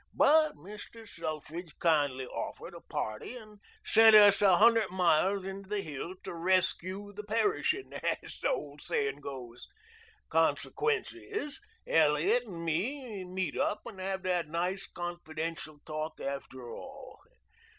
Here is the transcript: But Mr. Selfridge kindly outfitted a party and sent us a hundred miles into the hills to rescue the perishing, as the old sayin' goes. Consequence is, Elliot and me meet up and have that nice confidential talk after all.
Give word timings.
But 0.15 0.53
Mr. 0.55 1.07
Selfridge 1.07 1.77
kindly 1.77 2.27
outfitted 2.35 2.73
a 2.73 2.81
party 2.81 3.35
and 3.35 3.59
sent 3.85 4.15
us 4.15 4.41
a 4.41 4.57
hundred 4.57 4.89
miles 4.89 5.45
into 5.45 5.69
the 5.69 5.81
hills 5.81 6.17
to 6.23 6.33
rescue 6.33 7.13
the 7.13 7.23
perishing, 7.23 7.93
as 7.93 8.39
the 8.39 8.49
old 8.49 8.81
sayin' 8.81 9.19
goes. 9.21 9.67
Consequence 10.29 11.13
is, 11.13 11.59
Elliot 11.85 12.45
and 12.45 12.65
me 12.65 13.23
meet 13.25 13.55
up 13.55 13.81
and 13.85 13.99
have 13.99 14.23
that 14.23 14.47
nice 14.47 14.87
confidential 14.87 15.77
talk 15.85 16.19
after 16.19 16.71
all. 16.73 17.19